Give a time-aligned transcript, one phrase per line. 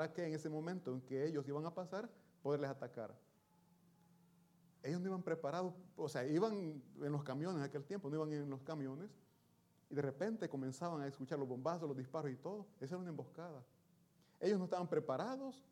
[0.00, 2.08] para que en ese momento en que ellos iban a pasar,
[2.42, 3.14] poderles atacar.
[4.82, 6.54] Ellos no iban preparados, o sea, iban
[7.02, 9.10] en los camiones en aquel tiempo, no iban en los camiones,
[9.90, 12.66] y de repente comenzaban a escuchar los bombazos, los disparos y todo.
[12.80, 13.62] Esa era una emboscada.
[14.40, 15.62] Ellos no estaban preparados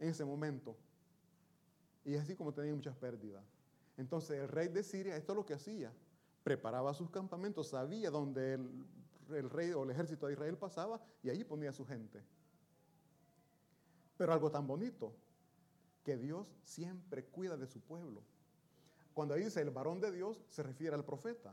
[0.00, 0.76] en ese momento.
[2.04, 3.44] Y así como tenían muchas pérdidas.
[3.96, 5.92] Entonces el rey de Siria, esto es lo que hacía.
[6.42, 11.44] Preparaba sus campamentos, sabía dónde el, rey o el ejército de Israel pasaba y allí
[11.44, 12.24] ponía su gente.
[14.22, 15.12] Pero algo tan bonito,
[16.04, 18.22] que Dios siempre cuida de su pueblo.
[19.14, 21.52] Cuando dice el varón de Dios, se refiere al profeta.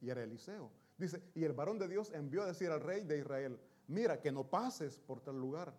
[0.00, 0.72] Y era Eliseo.
[0.96, 4.32] Dice, y el varón de Dios envió a decir al rey de Israel, mira, que
[4.32, 5.72] no pases por tal lugar.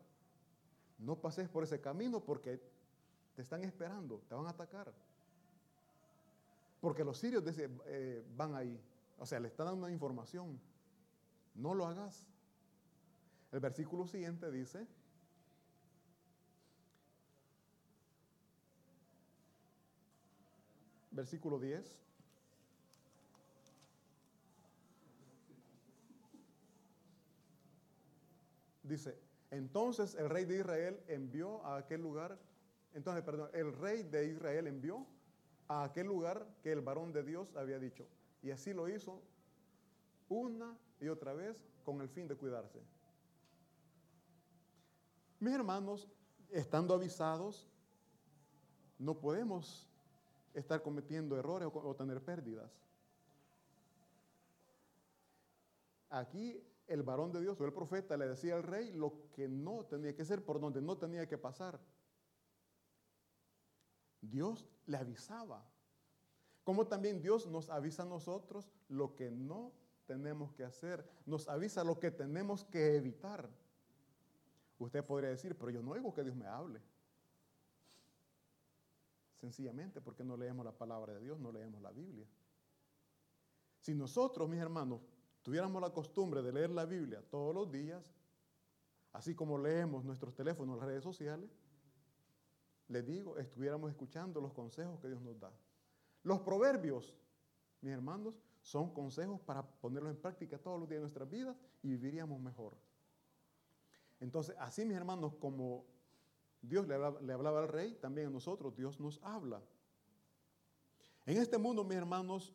[1.00, 2.62] No pases por ese camino porque
[3.36, 4.94] te están esperando, te van a atacar.
[6.80, 8.80] Porque los sirios eh, van ahí.
[9.18, 10.58] O sea, le están dando una información.
[11.56, 12.26] No lo hagas.
[13.52, 14.88] El versículo siguiente dice,
[21.20, 22.02] versículo 10.
[28.84, 29.20] Dice,
[29.52, 32.40] entonces el rey de Israel envió a aquel lugar,
[32.94, 35.06] entonces, perdón, el rey de Israel envió
[35.68, 38.08] a aquel lugar que el varón de Dios había dicho.
[38.42, 39.22] Y así lo hizo
[40.30, 42.80] una y otra vez con el fin de cuidarse.
[45.42, 46.08] Mis hermanos,
[46.50, 47.68] estando avisados,
[48.98, 49.89] no podemos
[50.54, 52.72] estar cometiendo errores o, tener pérdidas.
[56.10, 59.86] Aquí el varón de Dios o el profeta le decía al rey lo que no
[59.86, 61.80] tenía que ser, por donde no tenía que pasar.
[64.22, 65.64] Dios le avisaba.
[66.64, 69.72] Como también Dios nos avisa a nosotros lo que no
[70.06, 71.08] tenemos que hacer.
[71.26, 73.50] Nos avisa lo que tenemos que evitar.
[74.80, 76.82] Usted podría decir, pero yo no oigo que Dios me hable.
[79.40, 82.28] Sencillamente porque no leemos la palabra de Dios, no leemos la Biblia.
[83.80, 85.02] Si nosotros, mis hermanos,
[85.42, 88.14] tuviéramos la costumbre de leer la Biblia todos los días,
[89.14, 91.50] así como leemos nuestros teléfonos, las redes sociales,
[92.90, 95.52] les digo, estuviéramos escuchando los consejos que Dios nos da.
[96.24, 97.16] Los proverbios,
[97.82, 101.90] mis hermanos, son consejos para ponerlos en práctica todos los días de nuestras vidas y
[101.90, 102.76] viviríamos mejor.
[104.20, 105.86] Entonces, así mis hermanos, como
[106.62, 109.62] Dios le hablaba, al rey, también a nosotros Dios nos habla.
[111.26, 112.54] En este mundo, mis hermanos,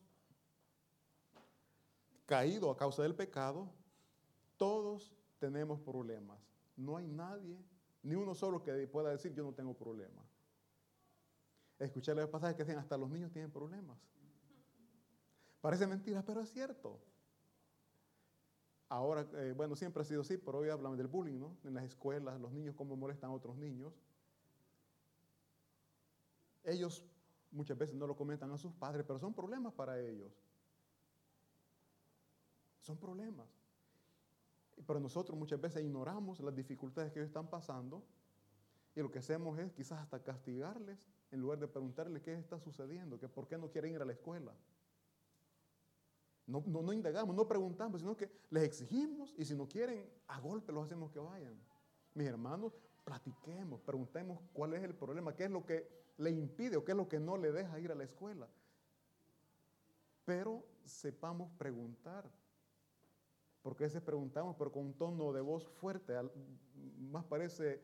[2.26, 3.70] caído a causa del pecado,
[4.56, 6.38] todos tenemos problemas.
[6.76, 7.58] No hay nadie,
[8.02, 10.24] ni uno solo que pueda decir yo no tengo problemas.
[11.78, 13.98] Escuché los pasajes que dicen hasta los niños tienen problemas.
[15.60, 17.00] Parece mentira, pero es cierto.
[18.94, 21.56] Ahora, eh, bueno, siempre ha sido así, pero hoy hablamos del bullying, ¿no?
[21.64, 23.92] En las escuelas, los niños cómo molestan a otros niños.
[26.62, 27.04] Ellos
[27.50, 30.32] muchas veces no lo comentan a sus padres, pero son problemas para ellos.
[32.82, 33.48] Son problemas.
[34.86, 38.04] Pero nosotros muchas veces ignoramos las dificultades que ellos están pasando
[38.94, 43.18] y lo que hacemos es quizás hasta castigarles en lugar de preguntarles qué está sucediendo,
[43.18, 44.52] que por qué no quieren ir a la escuela.
[46.46, 50.72] No, no, indagamos, no preguntamos, sino que les exigimos y si no quieren, a golpe
[50.72, 51.58] los hacemos que vayan.
[52.12, 52.74] Mis hermanos,
[53.04, 55.88] platiquemos, preguntemos cuál es el problema, qué es lo que
[56.18, 58.48] le impide o qué es lo que no le deja ir a la escuela.
[60.24, 62.30] Pero sepamos preguntar.
[63.62, 66.14] Porque a veces preguntamos, pero con un tono de voz fuerte,
[66.98, 67.82] más parece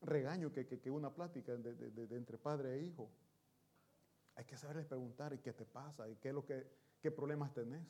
[0.00, 3.08] regaño que, que, una plática de, de, entre padre e hijo.
[4.34, 6.08] Hay que saberles preguntar, ¿y qué te pasa?
[6.08, 6.66] ¿Y qué es lo que
[7.02, 7.84] ¿Qué problemas tenés?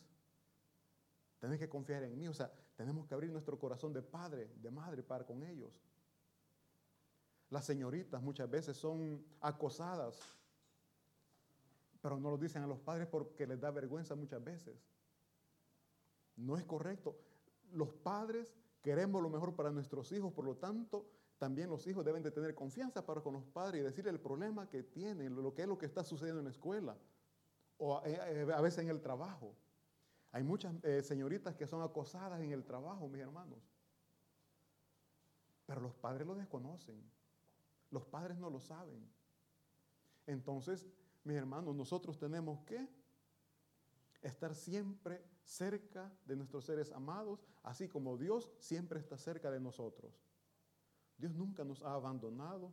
[1.39, 2.27] Tenés que confiar en mí.
[2.29, 5.85] O sea, tenemos que abrir nuestro corazón de padre, de madre para con ellos.
[7.51, 10.19] Las señoritas muchas veces son acosadas,
[12.01, 14.75] pero no lo dicen a los padres porque les da vergüenza muchas veces.
[16.37, 17.19] No es correcto.
[17.71, 21.07] Los padres queremos lo mejor para nuestros hijos, por lo tanto,
[21.37, 24.71] también los hijos deben de tener confianza para con los padres y decirle el problema
[24.71, 26.97] que tienen, lo que es lo que está sucediendo en la escuela
[27.79, 29.55] o eh, eh, a veces en el trabajo.
[30.33, 33.59] Hay muchas eh, señoritas que son acosadas en el trabajo, mis hermanos.
[35.67, 37.03] Pero los padres lo desconocen.
[37.91, 39.07] Los padres no lo saben.
[40.27, 40.87] Entonces,
[41.25, 42.89] mis hermanos, nosotros tenemos que
[44.23, 50.23] estar siempre cerca de nuestros seres amados, así como Dios siempre está cerca de nosotros.
[51.19, 52.73] Dios nunca nos ha abandonado,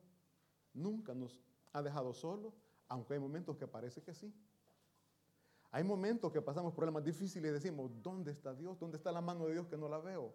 [0.73, 1.39] nunca nos
[1.73, 4.33] ha dejado solos, aunque hay momentos que parece que sí.
[5.71, 8.79] Hay momentos que pasamos problemas difíciles y decimos, ¿dónde está Dios?
[8.79, 10.33] ¿Dónde está la mano de Dios que no la veo?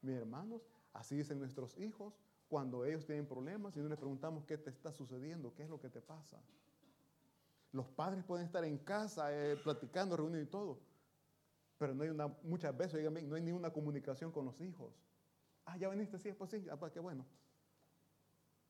[0.00, 0.62] Mis hermanos,
[0.92, 2.14] Así dicen nuestros hijos
[2.48, 5.80] cuando ellos tienen problemas y no les preguntamos qué te está sucediendo, qué es lo
[5.80, 6.38] que te pasa.
[7.72, 10.78] Los padres pueden estar en casa eh, platicando, reunidos y todo,
[11.78, 14.92] pero no hay una, muchas veces, no hay ni una comunicación con los hijos.
[15.64, 17.24] Ah, ya veniste, sí, pues sí, ah, pues qué bueno.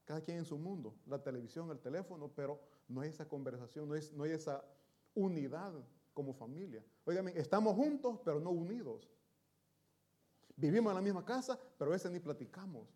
[0.05, 3.97] Cada quien en su mundo, la televisión, el teléfono, pero no hay esa conversación, no,
[3.97, 4.65] es, no hay esa
[5.15, 5.73] unidad
[6.15, 6.85] como familia.
[7.05, 9.09] Oigan, estamos juntos, pero no unidos.
[10.57, 12.89] Vivimos en la misma casa, pero a veces ni platicamos.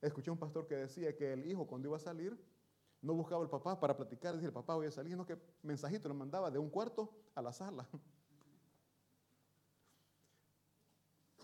[0.00, 2.38] Escuché un pastor que decía que el hijo cuando iba a salir
[3.00, 6.14] no buscaba al papá para platicar, el papá voy a salir, no que mensajito le
[6.14, 7.88] mandaba de un cuarto a la sala.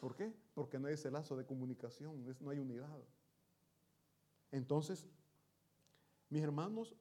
[0.01, 0.35] ¿Por qué?
[0.55, 2.99] Porque no hay ese lazo de comunicación, no hay unidad.
[4.51, 5.07] Entonces,
[6.29, 6.95] mis hermanos,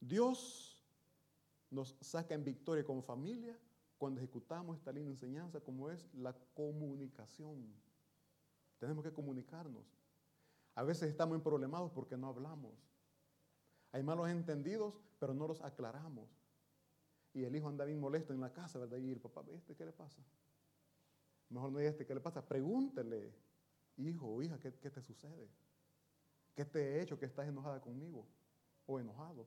[0.00, 0.75] Dios
[1.70, 3.58] nos saca en victoria como familia
[3.98, 7.74] cuando ejecutamos esta linda enseñanza como es la comunicación.
[8.78, 9.84] Tenemos que comunicarnos.
[10.74, 12.72] A veces estamos en problemados porque no hablamos.
[13.92, 16.28] Hay malos entendidos, pero no los aclaramos.
[17.32, 18.98] Y el hijo anda bien molesto en la casa, ¿verdad?
[18.98, 20.22] Y el papá, ¿este qué le pasa?
[21.48, 22.46] Mejor no diga este qué le pasa.
[22.46, 23.32] Pregúntele,
[23.96, 25.48] hijo o hija, ¿qué, ¿qué te sucede?
[26.54, 28.26] ¿Qué te he hecho que estás enojada conmigo
[28.86, 29.46] o enojado?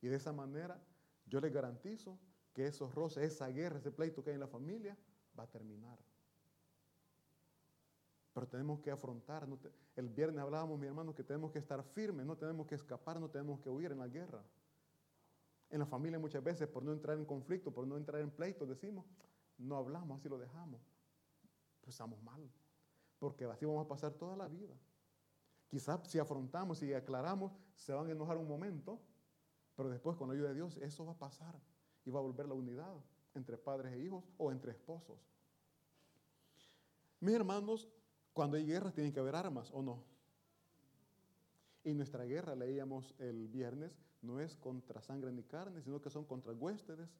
[0.00, 0.80] Y de esa manera
[1.26, 2.18] yo les garantizo
[2.52, 4.96] que esos roces, esa guerra, ese pleito que hay en la familia
[5.38, 5.98] va a terminar.
[8.32, 9.48] Pero tenemos que afrontar.
[9.96, 13.28] el viernes hablábamos, mi hermano, que tenemos que estar firmes, no tenemos que escapar, no
[13.28, 14.42] tenemos que huir en la guerra.
[15.70, 18.64] En la familia muchas veces, por no entrar en conflicto, por no entrar en pleito,
[18.64, 19.04] decimos,
[19.58, 20.80] no hablamos, así lo dejamos.
[21.80, 22.48] Pues estamos mal,
[23.18, 24.74] porque así vamos a pasar toda la vida.
[25.68, 29.00] Quizás si afrontamos y aclaramos, se van a enojar un momento,
[29.78, 31.54] pero después con la ayuda de Dios eso va a pasar
[32.04, 32.96] y va a volver la unidad
[33.36, 35.20] entre padres e hijos o entre esposos.
[37.20, 37.88] Mis hermanos,
[38.32, 40.02] cuando hay guerras tienen que haber armas o no.
[41.84, 46.24] Y nuestra guerra, leíamos el viernes, no es contra sangre ni carne, sino que son
[46.24, 47.16] contra huéspedes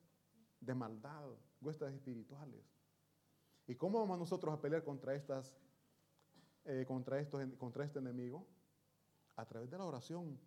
[0.59, 1.29] de maldad,
[1.61, 2.65] huéspedes espirituales.
[3.69, 5.55] ¿Y cómo vamos nosotros a pelear contra, estas,
[6.65, 8.45] eh, contra, estos, contra este enemigo?
[9.37, 10.41] A través de la oración.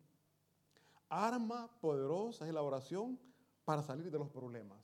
[1.14, 3.20] Arma poderosa es la oración
[3.66, 4.80] para salir de los problemas.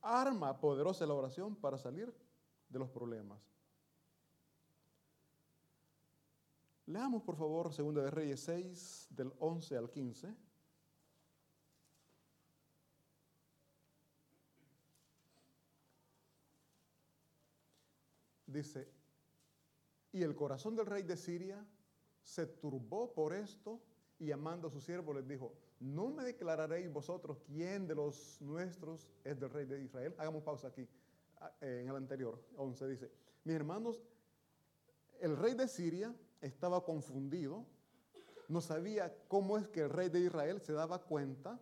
[0.00, 2.14] arma poderosa la oración para salir
[2.68, 3.40] de los problemas.
[6.86, 10.36] Leamos por favor 2 de Reyes 6 del 11 al 15.
[18.46, 18.88] Dice,
[20.12, 21.66] y el corazón del rey de Siria
[22.22, 23.80] se turbó por esto
[24.18, 29.08] y llamando a su siervo les dijo, no me declararéis vosotros quién de los nuestros
[29.24, 30.14] es del rey de Israel.
[30.18, 30.88] Hagamos pausa aquí,
[31.40, 33.10] ah, eh, en el anterior, 11 dice,
[33.44, 34.02] mis hermanos,
[35.20, 37.66] el rey de Siria estaba confundido,
[38.48, 41.58] no sabía cómo es que el rey de Israel se daba cuenta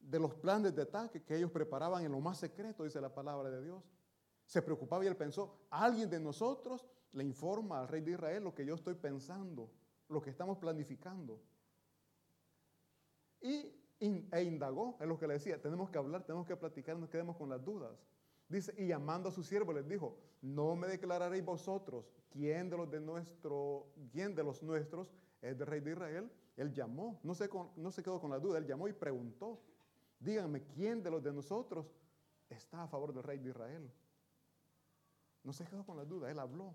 [0.00, 3.50] de los planes de ataque que ellos preparaban en lo más secreto, dice la palabra
[3.50, 3.82] de Dios.
[4.46, 8.54] Se preocupaba y él pensó, alguien de nosotros le informa al rey de Israel lo
[8.54, 9.70] que yo estoy pensando,
[10.08, 11.40] lo que estamos planificando.
[13.40, 17.08] Y e indagó, es lo que le decía, tenemos que hablar, tenemos que platicar, no
[17.08, 17.92] quedemos con las dudas.
[18.48, 22.90] Dice, y llamando a su siervo les dijo, no me declararéis vosotros quién de los
[22.90, 25.12] de nuestro, quién de los nuestros
[25.42, 26.32] es del rey de Israel.
[26.56, 29.60] Él llamó, no se, no se quedó con la duda, él llamó y preguntó,
[30.18, 31.86] díganme, ¿quién de los de nosotros
[32.48, 33.90] está a favor del rey de Israel?
[35.44, 36.74] No se quedó con la duda, él habló.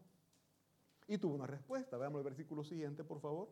[1.08, 1.98] Y tuvo una respuesta.
[1.98, 3.50] Veamos el versículo siguiente, por favor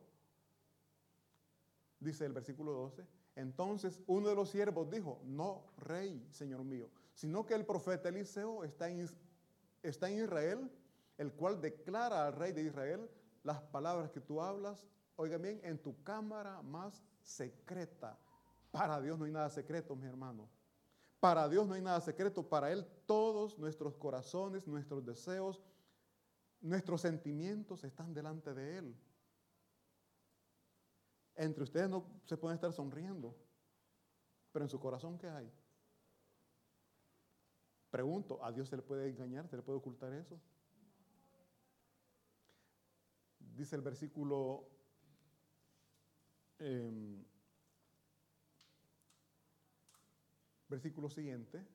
[2.04, 3.06] dice el versículo 12,
[3.36, 8.64] entonces uno de los siervos dijo, no, rey, señor mío, sino que el profeta Eliseo
[8.64, 9.08] está en,
[9.82, 10.72] está en Israel,
[11.18, 13.10] el cual declara al rey de Israel
[13.44, 18.18] las palabras que tú hablas, oiga bien, en tu cámara más secreta.
[18.72, 20.50] Para Dios no hay nada secreto, mi hermano.
[21.20, 22.48] Para Dios no hay nada secreto.
[22.48, 25.62] Para Él todos nuestros corazones, nuestros deseos,
[26.60, 28.96] nuestros sentimientos están delante de Él.
[31.44, 33.36] Entre ustedes no se pueden estar sonriendo,
[34.54, 35.52] pero en su corazón, ¿qué hay?
[37.92, 39.50] Pregunto, ¿a Dios se le puede engañar?
[39.50, 40.40] ¿Se le puede ocultar eso?
[43.40, 44.70] Dice el versículo
[46.60, 47.26] em,
[50.70, 51.68] versículo siguiente.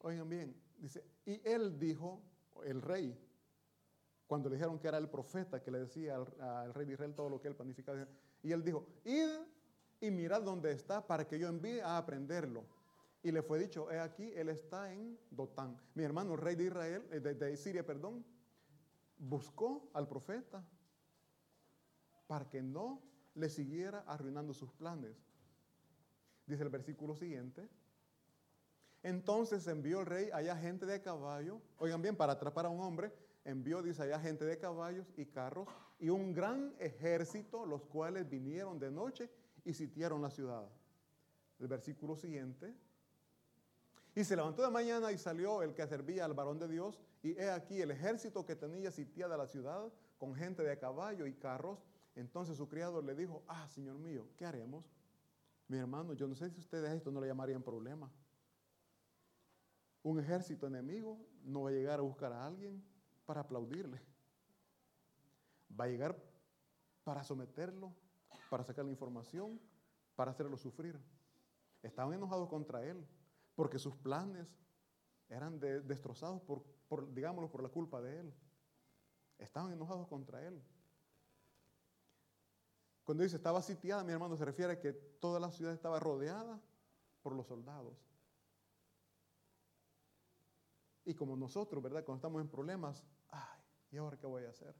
[0.00, 2.22] Oigan bien, dice, y él dijo,
[2.62, 3.18] el rey,
[4.26, 7.28] cuando le dijeron que era el profeta que le decía al, rey de Israel todo
[7.28, 8.06] lo que él planificaba.
[8.42, 9.30] Y él dijo, id
[10.00, 12.64] y mirad dónde está para que yo envíe a aprenderlo.
[13.22, 15.80] Y le fue dicho, he aquí, él está en Dotán.
[15.94, 18.24] Mi hermano, rey de Israel, eh, de, de Siria, perdón,
[19.18, 20.64] buscó al profeta
[22.26, 23.02] para que no
[23.34, 25.16] le siguiera arruinando sus planes.
[26.46, 27.68] Dice el versículo siguiente.
[29.02, 33.12] Entonces envió el rey allá gente de caballo, oigan bien, para atrapar a un hombre,
[33.46, 38.78] envió, dice allá, gente de caballos y carros y un gran ejército, los cuales vinieron
[38.78, 39.30] de noche
[39.64, 40.68] y sitiaron la ciudad.
[41.60, 42.74] El versículo siguiente.
[44.14, 47.38] Y se levantó de mañana y salió el que servía al varón de Dios, y
[47.38, 51.78] he aquí el ejército que tenía sitiada la ciudad con gente de caballo y carros.
[52.14, 54.84] Entonces su criado le dijo, ah, Señor mío, ¿qué haremos?
[55.68, 58.10] Mi hermano, yo no sé si ustedes esto no le llamarían problema.
[60.02, 62.82] Un ejército enemigo no va a llegar a buscar a alguien
[63.26, 64.00] para aplaudirle.
[65.78, 66.16] Va a llegar
[67.04, 67.92] para someterlo,
[68.48, 69.60] para sacar la información,
[70.14, 70.98] para hacerlo sufrir.
[71.82, 73.06] Estaban enojados contra él
[73.54, 74.46] porque sus planes
[75.28, 78.34] eran destrozados por, por, digámoslo, por la culpa de él.
[79.38, 80.62] Estaban enojados contra él.
[83.04, 86.60] Cuando dice estaba sitiada, mi hermano, se refiere a que toda la ciudad estaba rodeada
[87.22, 87.96] por los soldados.
[91.04, 92.04] Y como nosotros, ¿verdad?
[92.04, 93.04] Cuando estamos en problemas,
[93.96, 94.74] ¿y ahora qué voy a hacer?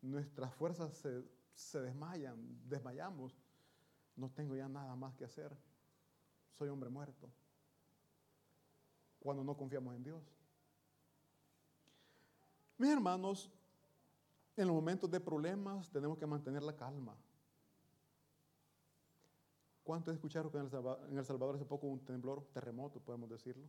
[0.00, 1.24] Nuestras fuerzas se,
[1.54, 2.36] se desmayan,
[2.68, 3.36] desmayamos.
[4.14, 5.56] No tengo ya nada más que hacer.
[6.56, 7.28] Soy hombre muerto.
[9.18, 10.22] Cuando no confiamos en Dios.
[12.78, 13.50] Mis hermanos,
[14.56, 17.16] en los momentos de problemas tenemos que mantener la calma.
[19.82, 23.68] ¿Cuántos escucharon que en El Salvador hace poco un temblor, terremoto, podemos decirlo?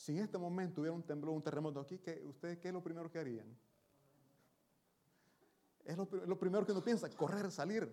[0.00, 2.82] Si en este momento hubiera un temblor, un terremoto aquí, ¿qué, ¿ustedes qué es lo
[2.82, 3.54] primero que harían?
[5.84, 7.86] Es lo, primero que uno piensa, correr, salir.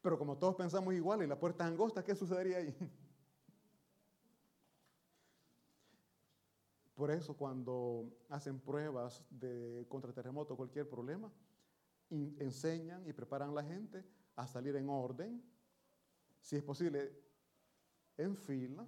[0.00, 2.72] Pero como todos pensamos igual y la puerta es angosta, ¿qué sucedería ahí?
[6.94, 11.28] Por eso cuando hacen pruebas de contra terremoto o cualquier problema,
[12.08, 14.04] enseñan y preparan a la gente
[14.36, 15.42] a salir en orden,
[16.40, 17.20] si es posible,
[18.16, 18.86] en fila,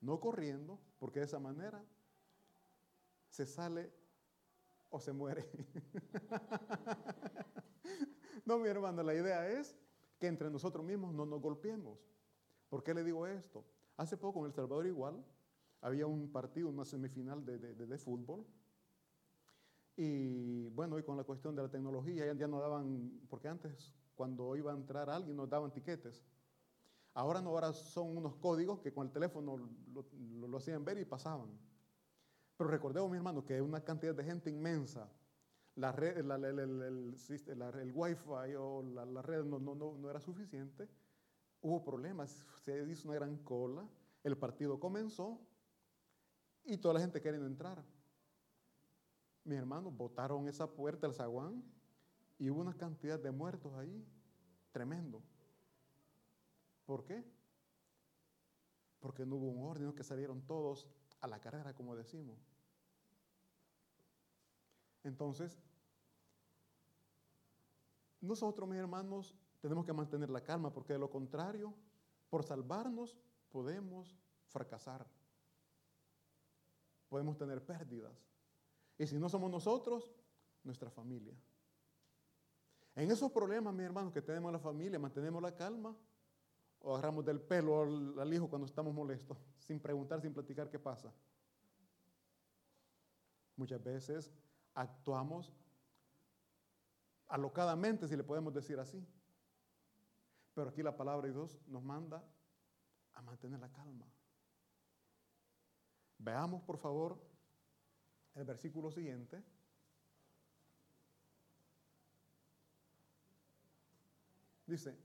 [0.00, 1.82] no corriendo, porque de esa manera
[3.28, 3.92] se sale
[4.90, 5.44] o se muere.
[8.44, 9.76] no, mi hermano, la idea es
[10.18, 11.98] que entre nosotros mismos no nos golpeemos.
[12.68, 13.64] ¿Por qué le digo esto?
[13.96, 15.24] Hace poco en El Salvador igual
[15.80, 18.44] había un partido, una semifinal de, de, fútbol.
[19.96, 23.92] Y bueno, y con la cuestión de la tecnología ya, ya no daban, porque antes
[24.14, 26.22] cuando iba a entrar alguien nos daban tiquetes.
[27.16, 29.56] Ahora no, ahora son unos códigos que con el teléfono
[29.88, 31.48] lo, hacían ver y pasaban.
[32.58, 35.10] Pero recordemos, mi hermano, que una cantidad de gente inmensa,
[35.76, 40.90] la red, el, el, wifi o la, red no, era suficiente,
[41.62, 43.88] hubo problemas, se hizo una gran cola,
[44.22, 45.40] el partido comenzó
[46.66, 47.82] y toda la gente queriendo entrar.
[49.42, 51.64] Mis hermanos botaron esa puerta, el zaguán,
[52.38, 54.06] y hubo una cantidad de muertos ahí,
[54.70, 55.22] tremendo.
[56.86, 57.24] ¿Por qué?
[59.00, 60.88] Porque no hubo un orden, que salieron todos
[61.20, 62.38] a la carrera, como decimos.
[65.02, 65.58] Entonces,
[68.20, 71.74] nosotros, mis hermanos, tenemos que mantener la calma, porque de lo contrario,
[72.30, 73.16] por salvarnos,
[73.50, 74.16] podemos
[74.48, 75.06] fracasar.
[77.08, 78.26] Podemos tener pérdidas.
[78.98, 80.12] Y si no somos nosotros,
[80.62, 81.34] nuestra familia.
[82.94, 85.96] En esos problemas, mis hermanos, que tenemos la familia, mantenemos la calma,
[86.86, 91.12] o agarramos del pelo al, hijo cuando estamos molestos, sin preguntar, sin platicar qué pasa.
[93.56, 94.32] Muchas veces
[94.72, 95.52] actuamos
[97.26, 99.04] alocadamente, si le podemos decir así.
[100.54, 102.22] Pero aquí la palabra de Dios nos manda
[103.14, 104.06] a mantener la calma.
[106.18, 107.20] Veamos, por favor,
[108.36, 109.42] el versículo siguiente.
[114.68, 114.96] Dice,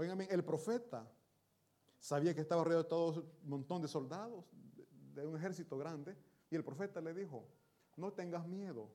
[0.00, 1.06] Oigan, el profeta
[1.98, 4.46] sabía que estaba rodeado de todo un montón de soldados,
[5.14, 6.16] de un ejército grande,
[6.48, 7.46] y el profeta le dijo,
[7.96, 8.90] no tengas miedo,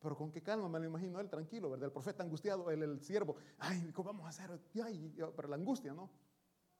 [0.00, 1.86] pero con qué calma, me lo imagino él tranquilo, ¿verdad?
[1.86, 4.60] El profeta angustiado, el, el siervo, ay, ¿cómo vamos a hacer?
[4.82, 6.10] Ay, pero la angustia, ¿no?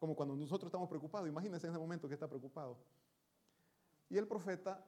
[0.00, 2.76] Como cuando nosotros estamos preocupados, imagínense en ese momento que está preocupado.
[4.08, 4.84] Y el profeta,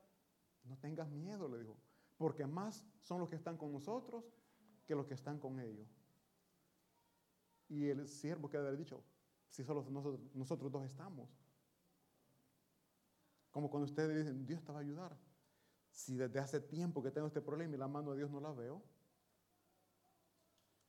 [0.64, 1.76] no tengas miedo, le dijo,
[2.16, 4.24] porque más son los que están con nosotros
[4.84, 5.86] que los que están con ellos.
[7.68, 9.02] Y el siervo que haber dicho,
[9.48, 11.28] si solo nosotros, nosotros dos estamos.
[13.50, 15.16] Como cuando ustedes dicen, Dios te va a ayudar.
[15.90, 18.52] Si desde hace tiempo que tengo este problema y la mano de Dios no la
[18.52, 18.82] veo,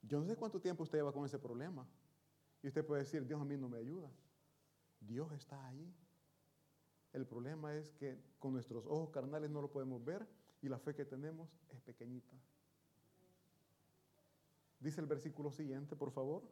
[0.02, 1.88] Yo no sé cuánto tiempo usted lleva con ese problema.
[2.62, 4.10] Y usted puede decir, Dios a mí no me ayuda.
[5.00, 5.94] Dios está ahí.
[7.14, 10.28] El problema es que con nuestros ojos carnales no lo podemos ver
[10.62, 12.36] y la fe que tenemos es pequeñita.
[14.88, 16.44] Dice el versículo siguiente, por favor.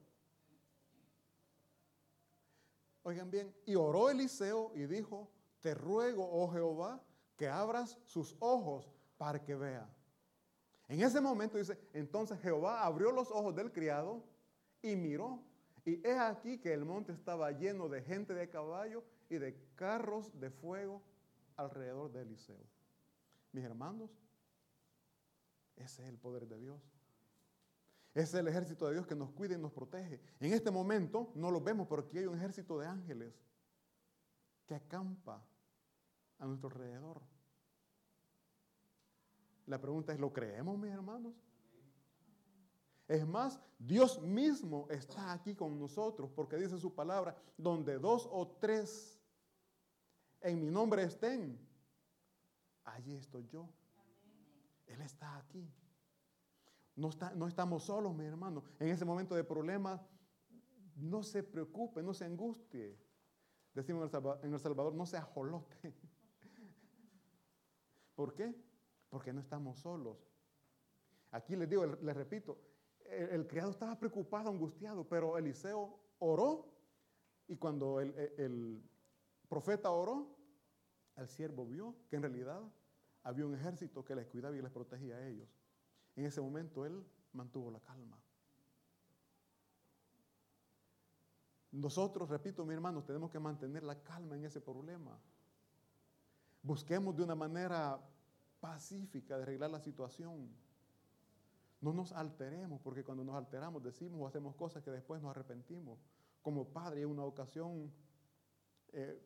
[3.03, 7.01] Oigan bien, y oró Eliseo y dijo, te ruego, oh Jehová,
[7.37, 9.89] que abras sus ojos para que vea.
[10.89, 14.21] En ese momento dice, entonces Jehová abrió los ojos del criado
[14.81, 15.41] y miró.
[15.85, 20.37] Y es aquí que el monte estaba lleno de gente de caballo y de carros
[20.41, 21.01] de fuego
[21.55, 22.67] alrededor de Eliseo.
[23.53, 24.11] Mis hermanos,
[25.77, 26.94] ese es el poder de Dios.
[28.15, 30.21] Es el ejército de Dios que nos cuida y nos protege.
[30.39, 33.33] En este momento no lo vemos, pero aquí hay un ejército de ángeles
[34.65, 35.45] que acampa
[36.39, 37.21] a nuestro alrededor.
[39.65, 41.33] La pregunta es, ¿lo creemos, mis hermanos?
[43.05, 48.47] Es más, Dios mismo está aquí con nosotros porque dice su palabra, donde dos o
[48.47, 49.19] tres
[50.39, 51.59] en mi nombre estén,
[52.85, 53.67] allí estoy yo.
[54.87, 55.69] Él está aquí.
[56.95, 58.63] No, está, no estamos solos, mi hermano.
[58.79, 60.01] En ese momento de problema,
[60.95, 62.97] no se preocupe, no se angustie.
[63.73, 64.09] Decimos
[64.43, 65.93] en El Salvador, no se ajolote.
[68.15, 68.55] ¿Por qué?
[69.09, 70.17] Porque no estamos solos.
[71.31, 72.57] Aquí les digo, les repito,
[73.03, 76.71] el, criado estaba preocupado, angustiado, pero Eliseo oró
[77.47, 78.81] y cuando el
[79.49, 80.35] profeta oró,
[81.17, 82.61] el siervo vio que en realidad
[83.23, 85.49] había un ejército que les cuidaba y les protegía a ellos.
[86.15, 87.03] En ese momento él
[87.33, 88.17] mantuvo la calma.
[91.71, 95.19] Nosotros, repito, mi hermano, tenemos que mantener la calma en ese problema.
[96.61, 97.99] Busquemos de una manera
[98.61, 100.49] pacífica de arreglar la situación.
[101.81, 105.99] No nos alteremos, porque cuando nos alteramos decimos o hacemos cosas que después nos arrepentimos.
[106.41, 107.91] Como padre, en una ocasión,
[108.93, 109.21] eh,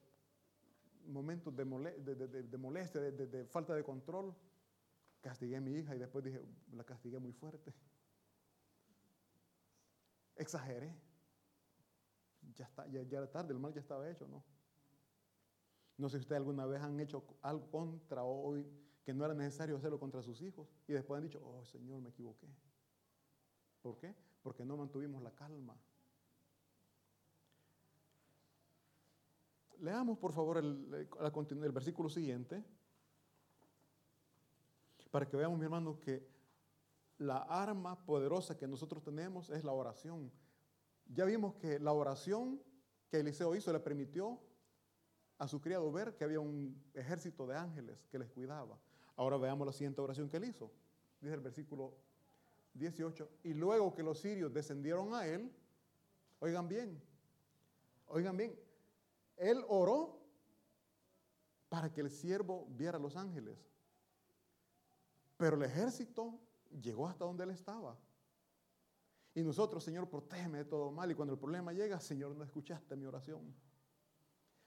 [1.05, 4.35] momentos de, molestia, de, falta de control,
[5.22, 7.74] castigué a mi hija y después dije, la castigué muy fuerte.
[10.36, 10.96] Exageré.
[12.55, 14.44] Ya, está, ya, ya era tarde, el mal ya estaba hecho, ¿no?
[15.98, 18.66] No sé si ustedes alguna vez han hecho algo contra hoy
[19.03, 22.10] que no era necesario hacerlo contra sus hijos y después han dicho, oh Señor, me
[22.10, 22.48] equivoqué.
[23.82, 24.16] ¿Por qué?
[24.42, 25.75] Porque no mantuvimos la calma.
[29.79, 32.64] Leamos por favor el, el versículo siguiente
[35.11, 36.27] para que veamos, mi hermano, que
[37.17, 40.31] la arma poderosa que nosotros tenemos es la oración.
[41.05, 42.61] Ya vimos que la oración
[43.09, 44.39] que Eliseo hizo le permitió
[45.37, 48.77] a su criado ver que había un ejército de ángeles que les cuidaba.
[49.15, 50.72] Ahora veamos la siguiente oración que él hizo.
[51.19, 51.95] Dice el versículo
[52.74, 53.29] 18.
[53.43, 55.51] Y luego que los sirios descendieron a él,
[56.39, 57.01] oigan bien,
[58.07, 58.57] oigan bien,
[59.37, 60.19] él oró
[61.69, 63.69] para que el siervo viera a los ángeles.
[65.40, 66.38] Pero el ejército
[66.82, 67.98] llegó hasta donde él estaba.
[69.34, 71.10] Y nosotros, Señor, protégeme de todo mal.
[71.10, 73.56] Y cuando el problema llega, Señor, no escuchaste mi oración.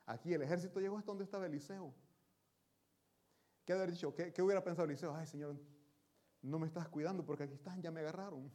[0.06, 1.92] Aquí el ejército llegó hasta donde estaba Eliseo.
[3.66, 4.14] ¿Qué haber dicho?
[4.14, 5.14] ¿Qué, ¿Qué, hubiera pensado Eliseo?
[5.14, 5.60] Ay, Señor,
[6.40, 8.50] no me estás cuidando porque aquí están, ya me agarraron.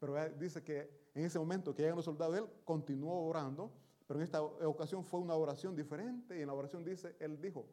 [0.00, 3.72] Pero dice que en ese momento que llegan los soldados, él continuó orando,
[4.08, 6.36] pero en esta ocasión fue una oración diferente.
[6.36, 7.64] Y en la oración dice, él dijo,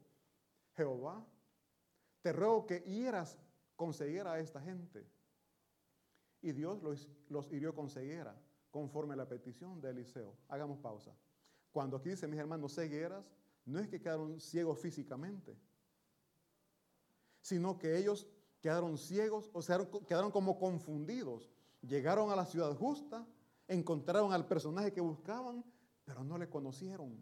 [0.76, 1.26] Jehová,
[2.22, 3.38] te ruego que hieras
[3.76, 5.06] con ceguera a esta gente.
[6.42, 8.36] Y Dios los, hirió con ceguera,
[8.72, 10.36] conforme a la petición de Eliseo.
[10.48, 11.16] Hagamos pausa.
[11.72, 13.32] Cuando aquí dice, mis hermanos, cegueras,
[13.66, 15.58] no es que quedaron ciegos físicamente,
[17.42, 18.28] sino que ellos
[18.62, 21.50] quedaron ciegos, o sea, quedaron como confundidos.
[21.82, 23.26] Llegaron a la ciudad justa,
[23.68, 25.64] encontraron al personaje que buscaban,
[26.04, 27.18] pero no le conocieron.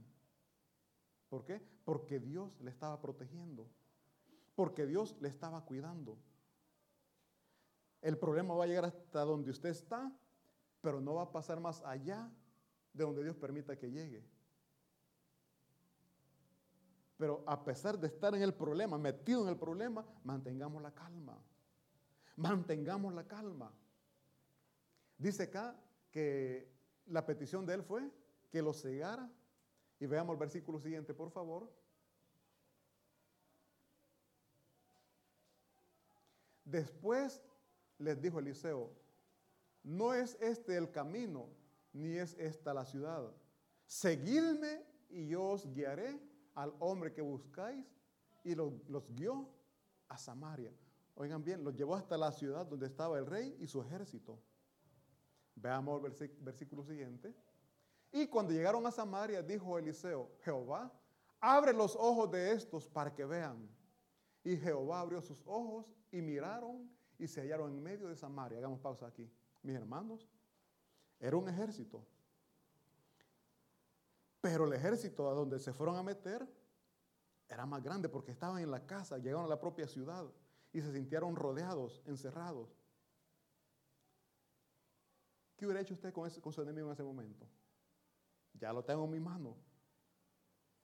[1.29, 1.61] ¿Por qué?
[1.83, 3.69] Porque Dios le estaba protegiendo,
[4.57, 6.17] porque Dios le estaba cuidando.
[8.01, 10.11] El problema va a llegar hasta donde usted está,
[10.81, 12.27] pero no va a pasar más allá
[12.91, 14.25] de donde Dios permita que llegue.
[17.17, 21.37] Pero a pesar de estar en el problema, metido en el problema, mantengamos la calma.
[22.35, 23.71] Mantengamos la calma.
[25.19, 26.67] Dice acá que
[27.05, 28.11] la petición de él fue
[28.49, 29.31] que lo cegara.
[29.99, 31.71] Y veamos el versículo siguiente, por favor.
[36.67, 37.41] Después
[37.97, 38.91] les dijo Eliseo,
[39.83, 41.47] no es este el camino,
[41.93, 43.31] ni es esta la ciudad.
[43.85, 46.19] Seguidme y yo os guiaré
[46.55, 47.85] al hombre que buscáis
[48.43, 49.47] y los guió
[50.09, 50.73] a Samaria.
[51.15, 54.37] Oigan bien, los llevó hasta la ciudad donde estaba el rey y su ejército.
[55.55, 57.33] Veamos el versículo siguiente.
[58.11, 60.91] Y cuando llegaron a Samaria, dijo Eliseo, Jehová,
[61.39, 63.69] abre los ojos de estos para que vean.
[64.43, 68.57] Y Jehová abrió sus ojos y miraron y se hallaron en medio de Samaria.
[68.57, 69.29] Hagamos pausa aquí.
[69.63, 70.27] Mis hermanos,
[71.19, 72.05] era un ejército.
[74.41, 76.47] Pero el ejército a donde se fueron a meter
[77.49, 80.25] era más grande porque estaban en la casa, llegaron a la propia ciudad
[80.73, 82.77] y se sintieron rodeados, encerrados.
[85.55, 87.47] ¿Qué hubiera hecho usted con, con su enemigo en ese momento?
[88.53, 89.55] Ya lo tengo en mi mano.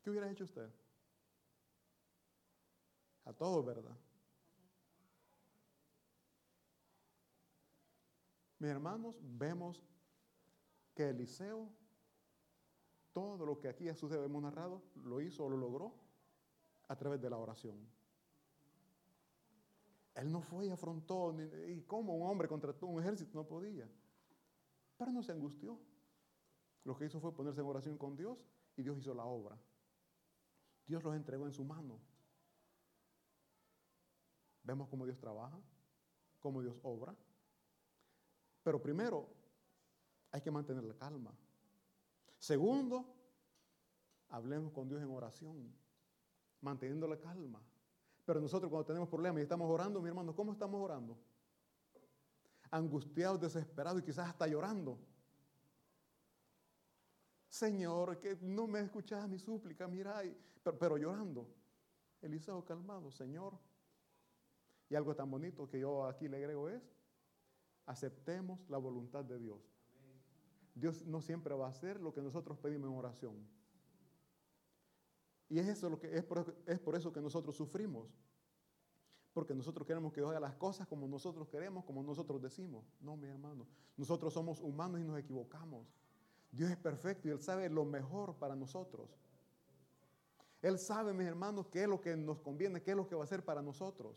[0.01, 0.69] ¿Qué hubiera hecho usted?
[3.25, 3.95] A todos, ¿verdad?
[8.63, 9.83] Mis hermanos, vemos
[10.95, 11.69] que Eliseo,
[13.11, 15.93] todo lo que aquí Jesús hemos narrado, lo hizo o lo logró
[16.87, 17.75] a través de la oración.
[20.15, 21.35] Él no fue y afrontó,
[21.67, 23.85] y como un hombre contra un ejército no podía.
[24.95, 25.77] Pero no se angustió.
[26.85, 28.47] Lo que hizo fue ponerse en oración con Dios
[28.77, 29.59] y Dios hizo la obra.
[30.87, 31.99] Dios los entregó en su mano.
[34.63, 35.59] Vemos cómo Dios trabaja,
[36.39, 37.13] cómo Dios obra.
[38.63, 39.27] Pero primero,
[40.31, 41.31] hay que mantener la calma.
[42.39, 43.05] Segundo,
[44.29, 45.71] hablemos con Dios en oración,
[46.61, 47.61] manteniendo la calma.
[48.25, 51.17] Pero nosotros cuando tenemos problemas y estamos orando, mi hermano, ¿cómo estamos orando?
[52.71, 54.97] Angustiados, desesperados y quizás hasta llorando.
[57.49, 60.23] Señor, que no me escuchas mi súplica, mira,
[60.63, 61.47] pero, pero llorando.
[62.21, 63.59] Eliseo calmado, Señor.
[64.89, 66.81] Y algo tan bonito que yo aquí le agrego es,
[67.85, 69.59] aceptemos la voluntad de Dios.
[70.75, 73.47] Dios no siempre va a hacer lo que nosotros pedimos en oración.
[75.49, 78.07] Y es, eso lo que, es, por, es por eso que nosotros sufrimos.
[79.33, 82.85] Porque nosotros queremos que Dios haga las cosas como nosotros queremos, como nosotros decimos.
[83.01, 83.67] No, mi hermano.
[83.97, 85.87] Nosotros somos humanos y nos equivocamos.
[86.51, 89.09] Dios es perfecto y Él sabe lo mejor para nosotros.
[90.61, 93.21] Él sabe, mis hermanos, qué es lo que nos conviene, qué es lo que va
[93.21, 94.15] a hacer para nosotros.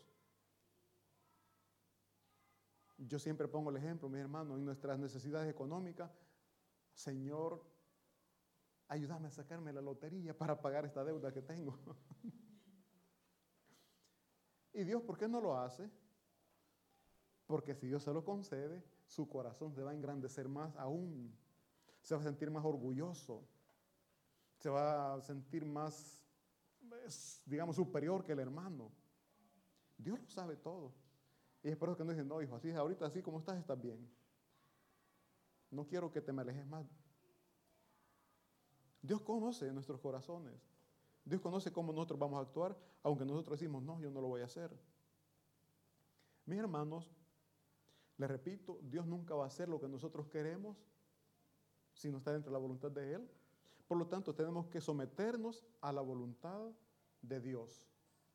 [2.97, 6.11] Yo siempre pongo el ejemplo, mis hermanos, en nuestras necesidades económicas.
[6.93, 7.63] Señor,
[8.87, 11.77] ayúdame a sacarme la lotería para pagar esta deuda que tengo.
[14.73, 15.89] ¿Y Dios por qué no lo hace?
[17.45, 21.37] Porque si Dios se lo concede, su corazón se va a engrandecer más aún.
[22.01, 23.47] Se va a sentir más orgulloso.
[24.57, 26.21] Se va a sentir más,
[27.45, 28.91] digamos, superior que el hermano.
[29.97, 30.93] Dios lo sabe todo.
[31.63, 33.79] Y es por eso que nos dicen, no, hijo, así ahorita así como estás, estás
[33.81, 34.09] bien.
[35.69, 36.85] No quiero que te me alejes más.
[39.01, 40.61] Dios conoce nuestros corazones.
[41.23, 44.41] Dios conoce cómo nosotros vamos a actuar, aunque nosotros decimos, no, yo no lo voy
[44.41, 44.71] a hacer.
[46.45, 47.11] Mis hermanos,
[48.17, 50.77] les repito, Dios nunca va a hacer lo que nosotros queremos
[51.93, 53.29] si no está dentro de la voluntad de Él.
[53.87, 56.71] Por lo tanto, tenemos que someternos a la voluntad
[57.21, 57.85] de Dios.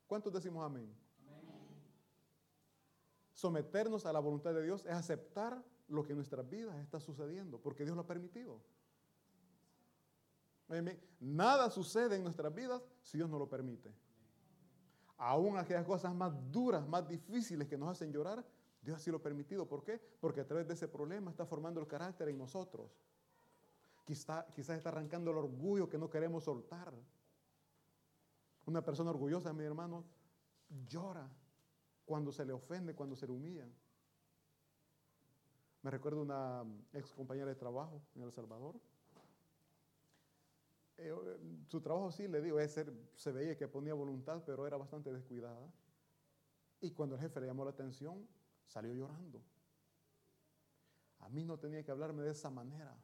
[0.06, 0.94] ¿Cuántos decimos amén?
[3.42, 7.58] Someternos a la voluntad de Dios es aceptar lo que en nuestras vidas está sucediendo,
[7.58, 8.60] porque Dios lo ha permitido.
[11.18, 13.92] Nada sucede en nuestras vidas si Dios no lo permite.
[15.18, 18.46] Aún aquellas cosas más duras, más difíciles que nos hacen llorar,
[18.80, 19.66] Dios así lo ha permitido.
[19.66, 19.98] ¿Por qué?
[20.20, 22.92] Porque a través de ese problema está formando el carácter en nosotros.
[24.04, 26.94] Quizá, quizás está arrancando el orgullo que no queremos soltar.
[28.66, 30.04] Una persona orgullosa, mi hermano,
[30.86, 31.28] llora
[32.04, 33.66] cuando se le ofende, cuando se le humilla.
[35.82, 38.76] Me recuerdo una ex compañera de trabajo en El Salvador.
[40.98, 41.12] Eh,
[41.66, 42.58] su trabajo sí, le digo,
[43.16, 45.72] se veía que ponía voluntad, pero era bastante descuidada.
[46.80, 48.28] Y cuando el jefe le llamó la atención,
[48.66, 49.42] salió llorando.
[51.20, 52.96] A mí no tenía que hablarme de esa manera.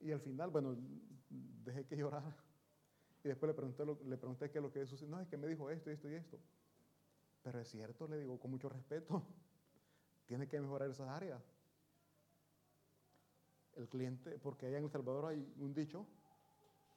[0.00, 0.76] Y al final, bueno,
[1.28, 2.36] dejé que llorara.
[3.22, 5.10] Y después le pregunté, le pregunté qué es lo que sucedió.
[5.10, 6.38] No, es que me dijo esto, esto y esto.
[7.42, 9.22] Pero es cierto, le digo con mucho respeto,
[10.26, 11.42] tiene que mejorar esas áreas.
[13.76, 16.06] El cliente, porque allá en El Salvador hay un dicho,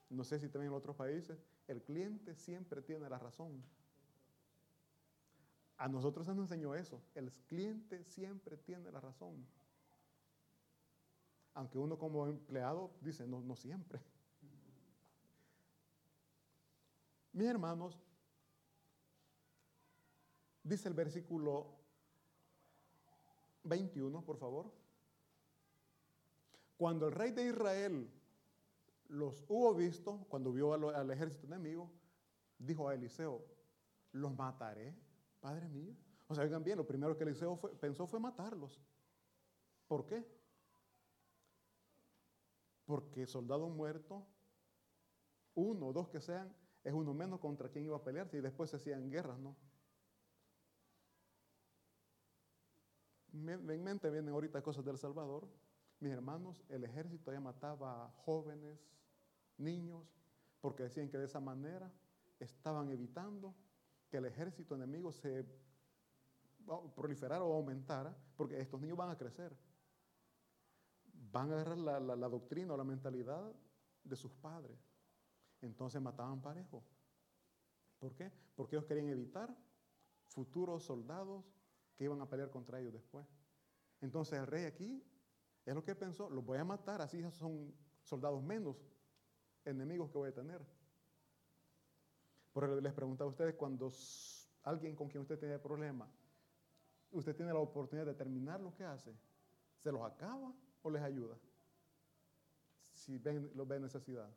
[0.10, 3.64] no sé si también en otros países, el cliente siempre tiene la razón.
[5.78, 9.46] A nosotros se nos enseñó eso, el cliente siempre tiene la razón.
[11.56, 14.00] Aunque uno como empleado dice, no, no siempre.
[17.34, 18.00] Mis hermanos,
[20.64, 21.68] dice el versículo
[23.64, 24.72] 21, por favor.
[26.78, 28.10] Cuando el rey de Israel
[29.08, 31.90] los hubo visto, cuando vio al, ejército enemigo,
[32.60, 33.44] dijo a Eliseo,
[34.12, 34.96] los mataré
[35.40, 35.96] Padre mío.
[36.28, 38.80] O sea, oigan bien, lo primero que Eliseo pensó fue matarlos.
[39.88, 40.26] ¿Por qué?
[42.86, 44.26] Porque soldado muerto,
[45.56, 48.70] uno o dos que sean, es uno menos contra quien iba a pelearse y después
[48.70, 49.56] se hacían guerras, ¿no?
[53.34, 55.48] En mente vienen ahorita cosas del Salvador.
[56.00, 58.78] Mis hermanos, el ejército ya mataba a jóvenes,
[59.58, 60.04] niños,
[60.62, 61.92] porque decían que de esa manera
[62.40, 63.56] estaban evitando
[64.10, 65.46] que el ejército enemigo se
[66.96, 69.52] proliferara o aumentara, porque estos niños van a crecer.
[71.32, 73.52] Van a agarrar la, la doctrina o la mentalidad
[74.04, 74.78] de sus padres.
[75.64, 76.84] Entonces mataban parejo.
[77.98, 78.32] ¿Por qué?
[78.56, 79.56] Porque ellos querían evitar
[80.26, 81.46] futuros soldados
[81.96, 83.26] que iban a pelear contra ellos después.
[84.02, 85.02] Entonces el rey aquí
[85.66, 87.74] es lo que pensó, los voy a matar, así son
[88.04, 88.76] soldados menos
[89.64, 90.62] enemigos que voy a tener.
[92.52, 93.90] Por eso les preguntaba a ustedes, cuando
[94.64, 96.12] alguien con quien usted tiene problema,
[97.12, 99.16] usted tiene la oportunidad de terminar lo que hace,
[99.78, 101.38] ¿se los acaba o les ayuda?
[102.94, 104.30] Si ven, los ve necesidad.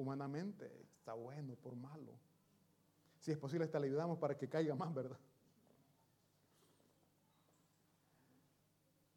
[0.00, 0.64] Humanamente
[0.96, 2.14] está bueno por malo.
[3.18, 5.18] Si es posible, hasta le ayudamos para que caiga más, ¿verdad?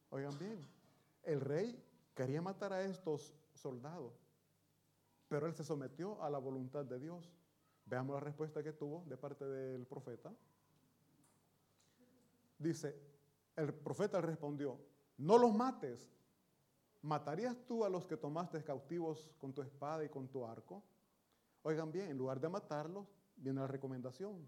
[0.09, 0.59] Oigan bien,
[1.23, 1.81] el rey
[2.13, 4.11] quería matar a estos soldados,
[5.29, 7.31] pero él se sometió a la voluntad de Dios.
[7.85, 10.33] Veamos la respuesta que tuvo de parte del profeta.
[12.59, 12.93] Dice,
[13.55, 14.77] el profeta respondió,
[15.17, 16.09] no los mates.
[17.03, 20.81] ¿Matarías tú a los que tomaste cautivos con tu espada y con tu arco?
[21.61, 24.47] Oigan bien, en lugar de matarlos, viene la recomendación.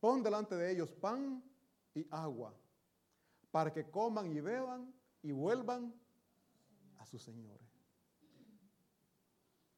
[0.00, 1.44] Pon delante de ellos pan
[1.94, 2.54] y agua
[3.50, 5.94] para que coman y beban y vuelvan
[6.98, 7.68] a sus señores.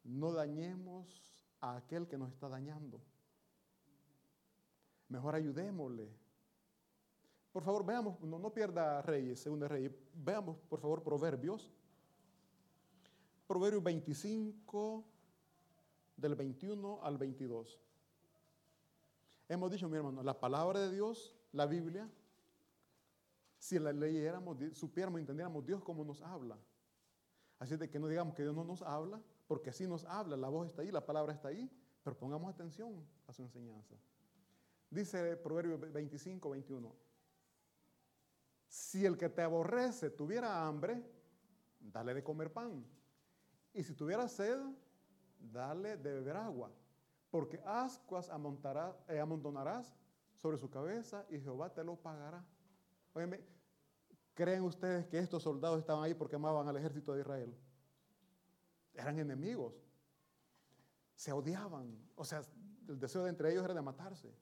[0.05, 1.09] No dañemos
[1.61, 3.01] a aquel que nos está dañando.
[5.09, 6.22] Mejor ayudémosle.
[7.53, 9.93] Por favor, veamos, no, no pierda Reyes, Segunda Reyes.
[10.15, 11.71] Veamos, por favor, Proverbios.
[13.47, 15.05] Proverbios 25,
[16.17, 17.79] del 21 al 22.
[19.49, 22.09] Hemos dicho, mi hermano, la palabra de Dios, la Biblia,
[23.59, 26.57] si la leyéramos, supiéramos, entendiéramos Dios como nos habla.
[27.59, 30.49] Así de que no digamos que Dios no nos habla, porque así nos habla, la
[30.49, 31.71] voz está ahí, la palabra está ahí,
[32.03, 33.95] pero pongamos atención a su enseñanza.
[34.91, 37.12] Dice Proverbio 25, 21.
[38.73, 41.05] Si el que te aborrece tuviera hambre,
[41.79, 42.83] dale de comer pan.
[43.75, 44.59] Y si tuviera sed,
[45.39, 46.73] dale de beber agua.
[47.31, 48.31] Porque ascuas
[49.09, 49.95] eh, amontonarás
[50.37, 52.43] sobre su cabeza y Jehová te lo pagará.
[54.33, 57.55] ¿creen ustedes que estos soldados estaban ahí porque amaban al ejército de Israel?
[58.95, 59.75] Eran enemigos.
[61.15, 61.95] Se odiaban.
[62.15, 62.41] O sea,
[62.89, 64.35] el deseo de entre ellos era de matarse.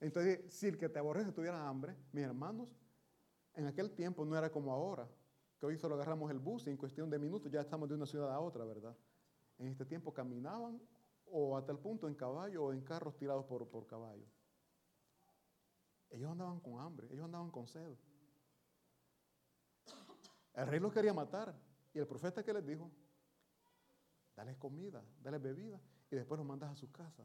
[0.00, 2.70] Entonces, si el que te aborrece tuviera hambre, mis hermanos,
[3.54, 5.08] en aquel tiempo no era como ahora,
[5.58, 8.06] que hoy solo agarramos el bus y en cuestión de minutos ya estamos de una
[8.06, 8.96] ciudad a otra, ¿verdad?
[9.58, 10.80] En este tiempo caminaban
[11.26, 14.26] o hasta el punto en caballo o en carros tirados por, por caballo.
[16.10, 17.96] Ellos andaban con hambre, ellos andaban con sed.
[20.54, 21.54] El rey los quería matar.
[21.94, 22.90] Y el profeta que les dijo,
[24.34, 27.24] dale comida, dale bebida y después los mandas a su casa.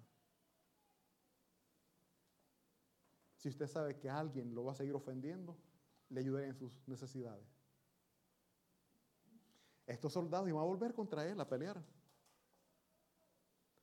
[3.37, 5.57] Si usted sabe que alguien lo va a seguir ofendiendo,
[6.09, 7.45] le ayudaré en sus necesidades.
[9.85, 11.81] Estos soldados iban a volver contra él a pelear.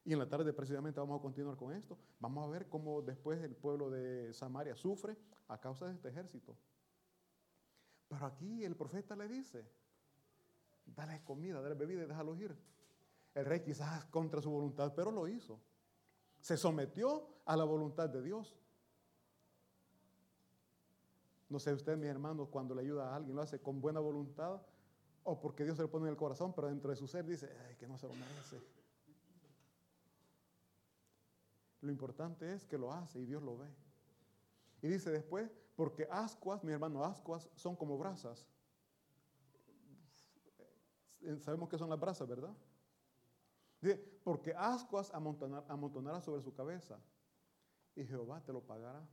[0.05, 1.99] Y en la tarde precisamente vamos a continuar con esto.
[2.21, 5.17] Vamos a ver cómo después el pueblo de Samaria sufre
[5.49, 6.57] a causa de este ejército.
[8.09, 9.67] Pero aquí el profeta le dice,
[10.85, 12.55] dale comida, dale bebida y déjalo ir.
[13.35, 15.59] El rey quizás contra su voluntad, pero lo hizo.
[16.39, 18.55] Se sometió a la voluntad de Dios.
[21.55, 24.61] No sé usted, mis hermanos, cuando le ayuda a alguien, lo hace con buena voluntad
[25.23, 27.49] o porque Dios se lo pone en el corazón, pero dentro de su ser dice,
[27.69, 28.61] ay, que no se lo merece.
[31.81, 33.69] Lo importante es que lo hace y Dios lo ve.
[34.83, 38.49] Y dice después, porque ascuas, mi hermano, ascuas son como brasas.
[41.21, 42.53] Eh, sabemos que son las brasas, ¿verdad?
[43.81, 46.99] Dice, porque ascuas amontonará sobre su cabeza
[47.95, 49.07] y Jehová te lo pagará.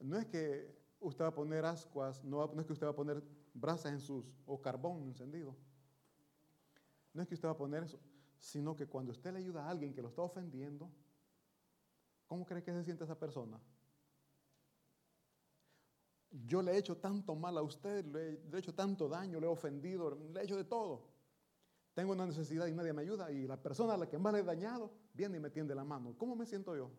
[0.00, 2.96] No es que usted va a poner ascuas, no, no es que usted va a
[2.96, 5.54] poner brasas en sus, o carbón encendido.
[7.12, 8.00] No es que usted va a poner eso,
[8.38, 10.90] sino que cuando usted le ayuda a alguien que lo está ofendiendo,
[12.26, 13.60] ¿Cómo cree que se siente esa persona?
[16.30, 19.48] Yo le he hecho tanto mal a usted, le he hecho tanto daño, le he
[19.48, 21.12] ofendido, le he hecho de todo.
[21.94, 24.40] tengo una necesidad y nadie me ayuda y la persona a la que más le
[24.40, 26.16] he dañado viene y me tiende la mano.
[26.18, 26.90] ¿Cómo me siento yo?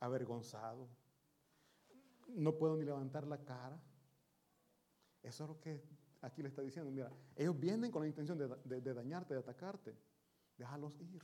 [0.00, 0.88] Avergonzado.
[2.28, 3.80] No puedo ni levantar la cara.
[5.22, 5.82] Eso es lo que
[6.20, 6.90] aquí le está diciendo.
[6.90, 9.96] Mira, ellos vienen con la intención de, dañarte, de atacarte.
[10.56, 11.22] Déjalos ir.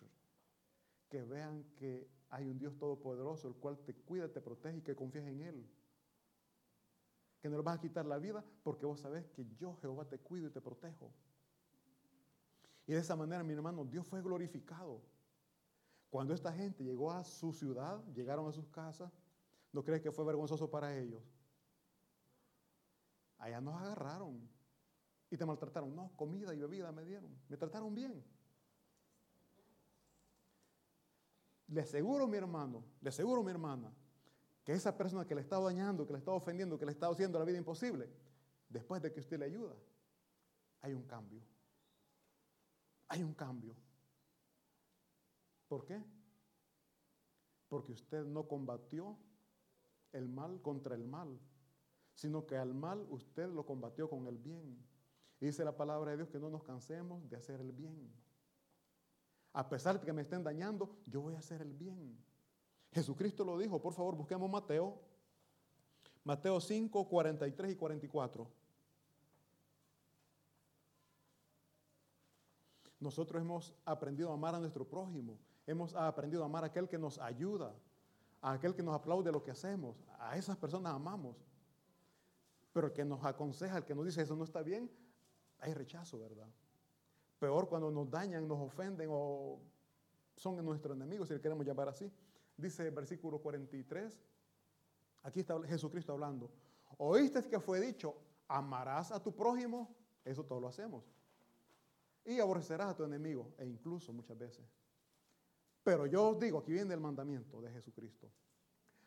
[1.09, 4.97] Que vean que hay un Dios todopoderoso, el cual te cuida, te protege y que
[4.97, 5.71] confías en Él.
[7.41, 10.19] Que no le vas a quitar la vida porque vos sabés que yo, Jehová, te
[10.19, 11.13] cuido y te protejo.
[12.87, 15.01] Y de esa manera, mi hermano, Dios fue glorificado.
[16.11, 19.13] Cuando esta gente llegó a su ciudad, llegaron a sus casas,
[19.75, 21.21] ¿no crees que fue vergonzoso para ellos?
[23.39, 24.49] Allá nos agarraron
[25.29, 25.95] y te maltrataron.
[25.95, 27.37] No, comida y bebida me dieron.
[27.49, 28.25] Me trataron bien.
[31.67, 33.93] Le aseguro, mi hermano, le aseguro, mi hermana,
[34.63, 37.41] que esa persona que le está dañando, que le está ofendiendo, que le está haciendo
[37.41, 38.09] la vida imposible,
[38.69, 39.75] después de que usted le ayuda,
[40.83, 41.43] hay un cambio.
[43.09, 43.75] Hay un cambio.
[45.67, 46.01] ¿Por qué?
[47.69, 49.19] Porque usted no combatió
[50.15, 51.39] el mal contra el mal,
[52.15, 54.79] sino que al mal usted lo combatió con el bien.
[55.41, 58.11] Dice la palabra de Dios que no nos cansemos de hacer el bien.
[59.53, 62.17] A pesar de que me estén dañando, yo voy a hacer el bien.
[62.93, 63.81] Jesucristo lo dijo.
[63.81, 65.01] Por favor, busquemos Mateo.
[66.25, 68.51] Mateo 5, 43 y 44.
[73.01, 75.39] Nosotros hemos aprendido a amar a nuestro prójimo.
[75.67, 77.75] Hemos aprendido a amar a aquel que nos ayuda,
[78.45, 79.97] a aquel que nos aplaude lo que hacemos.
[80.19, 81.35] A esas personas amamos.
[82.75, 84.91] Pero el que nos aconseja, el que nos dice eso no está bien,
[85.61, 86.47] hay rechazo, ¿verdad?
[87.39, 89.61] Peor cuando nos dañan, nos ofenden o
[90.37, 92.13] son nuestros enemigos, si le queremos llamar así.
[92.55, 94.21] Dice el versículo 43,
[95.23, 96.51] aquí está Jesucristo hablando.
[96.99, 98.15] Oíste que fue dicho,
[98.47, 101.11] amarás a tu prójimo, eso todo lo hacemos.
[102.27, 104.67] Y aborrecerás a tu enemigo, e incluso muchas veces.
[105.85, 108.33] Pero yo os digo, aquí viene el mandamiento de Jesucristo.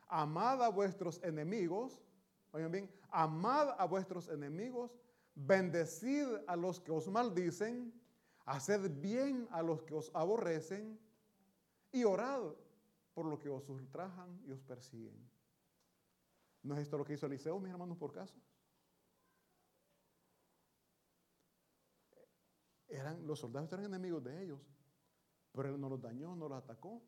[0.07, 1.99] Amad a vuestros enemigos,
[2.51, 4.95] oigan bien, amad a vuestros enemigos,
[5.33, 7.91] bendecid a los que os maldicen,
[8.45, 10.99] haced bien a los que os aborrecen
[11.91, 12.53] y orad
[13.13, 15.29] por lo que os ultrajan y os persiguen.
[16.61, 18.39] ¿No es esto lo que hizo Eliseo, mis hermanos, por caso?
[22.87, 24.76] Eran, los soldados eran enemigos de ellos,
[25.57, 27.01] pero él no los dañó, no los atacó.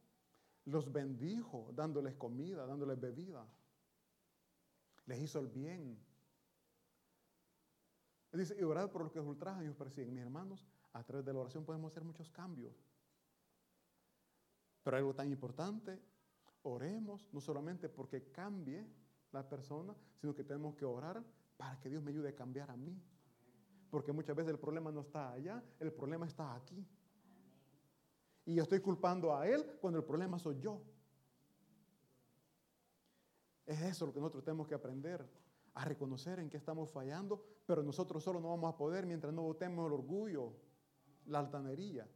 [0.65, 3.45] Los bendijo, dándoles comida, dándoles bebida.
[5.05, 5.97] Les hizo el bien.
[8.31, 10.15] Él dice, y orad por lo que os ultrajan y os persiguen.
[10.15, 12.75] Mis hermanos, a través de la oración podemos hacer muchos cambios.
[14.83, 16.01] Pero algo tan importante,
[16.63, 18.83] oremos no solamente porque cambie
[19.31, 21.23] la persona, sino que tenemos que orar
[21.55, 22.99] para que Dios me ayude a cambiar a mí.
[23.91, 26.83] Porque muchas veces el problema no está allá, el problema está aquí.
[28.49, 30.81] Y yo estoy culpando a Él cuando el problema soy yo.
[33.63, 35.23] Es eso lo que nosotros tenemos que aprender,
[35.75, 39.43] a reconocer en qué estamos fallando, pero nosotros solo no vamos a poder mientras no
[39.43, 40.51] votemos el orgullo,
[41.27, 42.09] la altanería.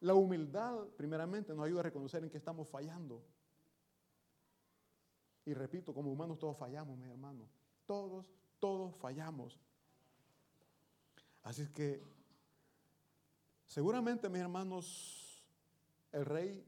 [0.00, 3.24] La humildad, primeramente, nos ayuda a reconocer en qué estamos fallando.
[5.46, 7.48] Y repito, como humanos todos fallamos, mis hermanos.
[7.86, 9.58] Todos, todos fallamos.
[11.42, 12.04] Así es que,
[13.66, 15.31] seguramente, mis hermanos,
[16.12, 16.64] el rey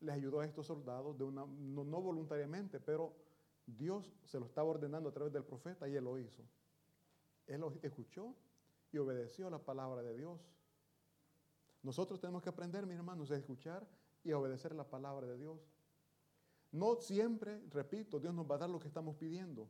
[0.00, 3.14] les ayudó a estos soldados, de una, no, no voluntariamente, pero
[3.66, 6.42] Dios se lo estaba ordenando a través del profeta y él lo hizo.
[7.46, 8.34] Él lo escuchó
[8.92, 10.40] y obedeció la palabra de Dios.
[11.82, 13.86] Nosotros tenemos que aprender, mis hermanos, a escuchar
[14.24, 15.60] y a obedecer la palabra de Dios.
[16.72, 19.68] No siempre, repito, Dios nos va a dar lo que estamos pidiendo.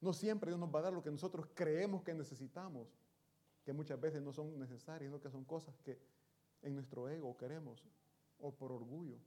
[0.00, 2.88] No siempre Dios nos va a dar lo que nosotros creemos que necesitamos,
[3.64, 6.00] que muchas veces no son necesarias, sino que son cosas que
[6.62, 7.82] en nuestro ego queremos
[8.38, 9.18] o por orgullo.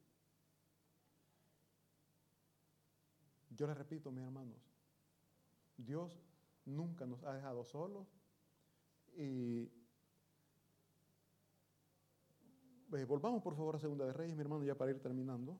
[3.49, 4.57] Yo les repito, mis hermanos,
[5.77, 6.19] Dios
[6.65, 8.07] nunca nos ha dejado solos
[9.15, 9.71] y
[12.95, 15.59] Eh, volvamos por favor a Segunda de Reyes, mi hermano, ya para ir terminando.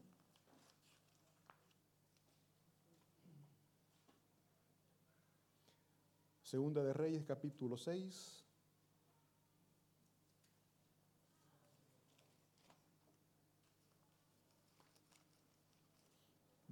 [6.44, 8.45] Segunda de Reyes, capítulo 6.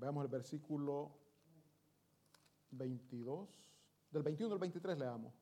[0.03, 1.13] Veamos el versículo
[2.71, 3.71] 22.
[4.11, 5.33] Del 21 al 23 leamos.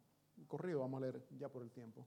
[0.48, 2.06] Corrido, vamos a leer ya por el tiempo.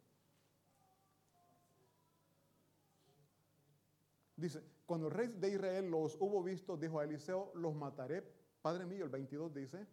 [4.36, 8.22] Dice, cuando el rey de Israel los hubo visto, dijo a Eliseo, los mataré.
[8.62, 9.84] Padre mío, el 22 dice,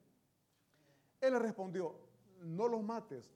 [1.19, 1.95] él respondió,
[2.43, 3.33] no los mates,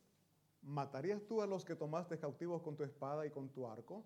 [0.61, 4.03] ¿Matarías tú a los que tomaste cautivos con tu espada y con tu arco?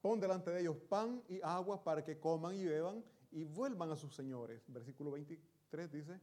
[0.00, 3.96] Pon delante de ellos pan y agua para que coman y beban y vuelvan a
[3.96, 4.62] sus señores.
[4.68, 6.20] Versículo 23 dice,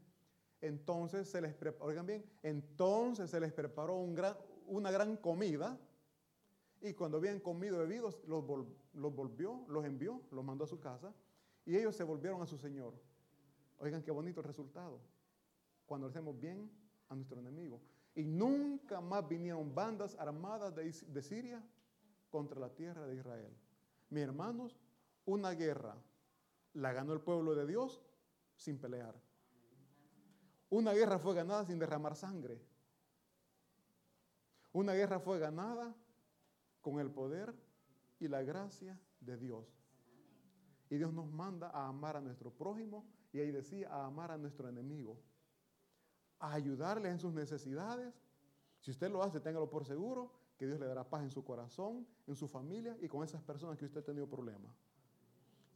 [0.62, 5.80] entonces se les preparó, bien, entonces se les preparó una gran comida
[6.82, 8.43] y cuando habían comido y bebido, los,
[8.93, 11.14] los volvió, los envió, los mandó a su casa
[11.66, 12.93] y ellos se volvieron a su Señor.
[13.80, 14.99] Oigan qué bonito resultado.
[15.86, 16.70] Cuando hacemos bien
[17.10, 17.82] a nuestro enemigo.
[18.16, 21.64] Y nunca más vinieron bandas armadas de, de Siria
[22.30, 23.53] contra la tierra de Israel.
[24.10, 24.76] Mis hermanos,
[25.26, 25.95] una guerra
[26.74, 28.01] la ganó el pueblo de Dios
[28.55, 29.15] sin pelear.
[30.70, 32.61] Una guerra fue ganada sin derramar sangre.
[34.74, 35.95] Una guerra fue ganada
[36.82, 37.53] con el poder
[38.20, 39.65] y la gracia de Dios.
[40.89, 44.38] Y Dios nos manda a amar a nuestro prójimo y ahí decía a amar a
[44.38, 45.20] nuestro enemigo
[46.39, 48.13] a ayudarles en sus necesidades.
[48.82, 52.07] Si usted lo hace, téngalo por seguro que Dios le dará paz en su corazón,
[52.26, 54.72] en su familia y con esas personas que usted ha tenido problemas.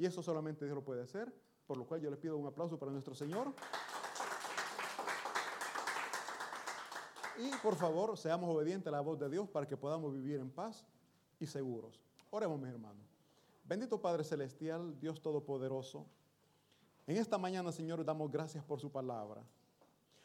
[0.01, 1.31] Y eso solamente Dios lo puede hacer,
[1.67, 3.53] por lo cual yo le pido un aplauso para nuestro Señor.
[7.37, 10.49] Y por favor, seamos obedientes a la voz de Dios para que podamos vivir en
[10.49, 10.83] paz
[11.39, 12.01] y seguros.
[12.31, 13.05] Oremos, mis hermanos.
[13.63, 16.07] Bendito Padre Celestial, Dios Todopoderoso.
[17.05, 19.43] En esta mañana, Señor, damos gracias por su palabra.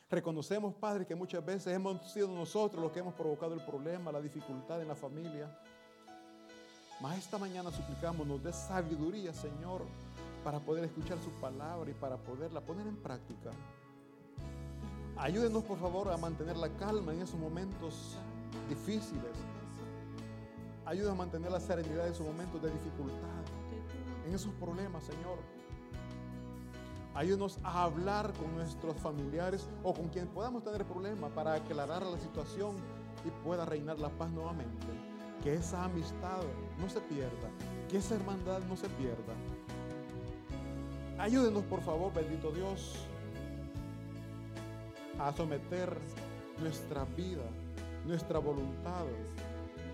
[0.08, 4.22] Reconocemos, Padre, que muchas veces hemos sido nosotros los que hemos provocado el problema, la
[4.22, 5.54] dificultad en la familia.
[7.00, 9.82] Mas esta mañana suplicamos, nos dé sabiduría, Señor,
[10.42, 13.50] para poder escuchar su palabra y para poderla poner en práctica.
[15.18, 18.16] Ayúdenos, por favor, a mantener la calma en esos momentos
[18.68, 19.36] difíciles.
[20.86, 23.44] Ayúdenos a mantener la serenidad en esos momentos de dificultad,
[24.26, 25.38] en esos problemas, Señor.
[27.14, 32.18] Ayúdanos a hablar con nuestros familiares o con quien podamos tener problemas para aclarar la
[32.18, 32.76] situación
[33.24, 35.05] y pueda reinar la paz nuevamente.
[35.42, 36.42] Que esa amistad
[36.78, 37.48] no se pierda,
[37.88, 39.34] que esa hermandad no se pierda.
[41.18, 43.06] Ayúdenos, por favor, bendito Dios,
[45.18, 45.96] a someter
[46.60, 47.44] nuestra vida,
[48.04, 49.06] nuestra voluntad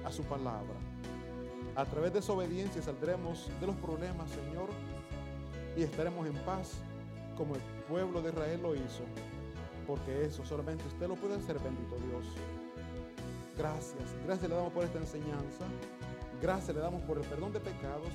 [0.05, 0.74] a su palabra.
[1.76, 4.68] A través de esa obediencia saldremos de los problemas, Señor,
[5.76, 6.72] y estaremos en paz
[7.36, 9.05] como el pueblo de Israel lo hizo,
[9.86, 12.26] porque eso solamente usted lo puede hacer, bendito Dios.
[13.57, 15.64] Gracias, gracias le damos por esta enseñanza,
[16.40, 18.09] gracias le damos por el perdón de pecados